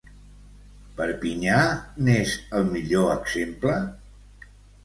Perpinyà 1.01 1.59
n’és 2.07 2.33
el 2.61 2.67
millor 2.73 3.15
exemple? 3.19 3.77